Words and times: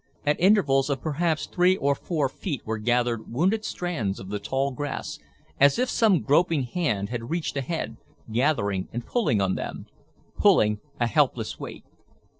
At 0.25 0.39
intervals 0.39 0.89
of 0.89 0.99
perhaps 1.03 1.45
three 1.45 1.77
or 1.77 1.93
four 1.93 2.27
feet 2.27 2.65
were 2.65 2.79
gathered 2.79 3.31
wounded 3.31 3.63
strands 3.63 4.19
of 4.19 4.29
the 4.29 4.39
tall 4.39 4.71
grass, 4.71 5.19
as 5.59 5.77
if 5.77 5.91
some 5.91 6.21
groping 6.23 6.63
hand 6.63 7.09
had 7.09 7.29
reached 7.29 7.55
ahead, 7.55 7.97
gathering 8.31 8.89
and 8.91 9.05
pulling 9.05 9.41
on 9.41 9.53
them. 9.53 9.85
Pulling 10.39 10.79
a 10.99 11.05
helpless 11.05 11.59
weight. 11.59 11.83